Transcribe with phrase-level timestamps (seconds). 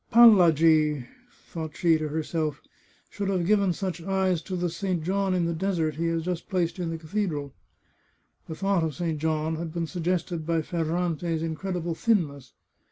[0.11, 1.05] "Pallagi,"
[1.49, 2.59] thought she to herself,"
[3.11, 5.03] should have given such eyes to the St.
[5.03, 7.53] John in the Desert he has just placed in the cathedral."
[8.47, 9.19] The thought of St.
[9.19, 12.53] John had been suggested by Ferrante's incredible thinness.